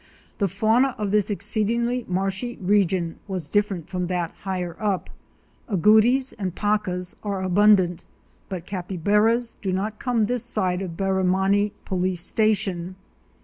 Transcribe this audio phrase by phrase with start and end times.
[0.39, 5.11] The fauna of this exceedingly marshy region was different from that higher up.
[5.69, 8.03] Agoutis and pacas are abundant
[8.49, 12.95] but capybaras do not come this side of Barramanni Police Sta tion.